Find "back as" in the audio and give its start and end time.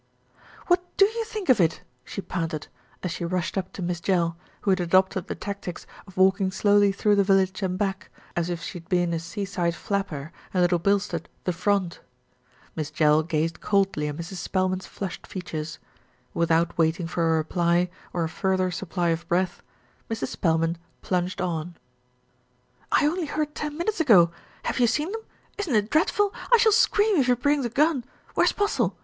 7.77-8.49